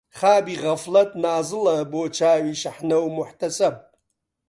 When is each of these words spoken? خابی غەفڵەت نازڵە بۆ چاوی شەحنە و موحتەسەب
خابی 0.17 0.55
غەفڵەت 0.63 1.11
نازڵە 1.23 1.77
بۆ 1.91 2.01
چاوی 2.17 2.59
شەحنە 2.61 2.97
و 3.01 3.07
موحتەسەب 3.15 3.75